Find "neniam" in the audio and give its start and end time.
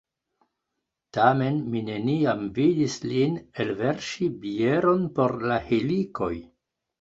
1.89-2.41